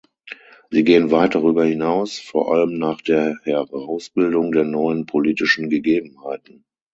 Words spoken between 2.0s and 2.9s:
vor allem